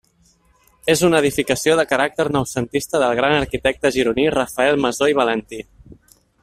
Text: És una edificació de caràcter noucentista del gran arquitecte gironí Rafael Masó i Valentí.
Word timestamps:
És 0.93 1.03
una 1.09 1.19
edificació 1.23 1.75
de 1.81 1.85
caràcter 1.91 2.25
noucentista 2.37 3.03
del 3.05 3.15
gran 3.21 3.37
arquitecte 3.43 3.95
gironí 3.99 4.29
Rafael 4.39 4.85
Masó 4.87 5.11
i 5.15 5.19
Valentí. 5.21 5.63